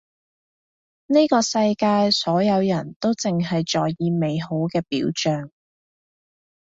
[1.05, 5.51] 呢個世界所有人都淨係在意美好嘅表象